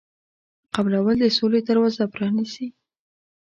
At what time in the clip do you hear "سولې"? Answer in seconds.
1.37-1.59